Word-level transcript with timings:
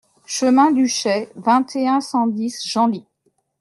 Chemin 0.25 0.71
d'Huchey, 0.71 1.29
vingt 1.35 1.75
et 1.75 1.87
un, 1.87 2.01
cent 2.01 2.25
dix 2.25 2.67
Genlis 2.67 3.05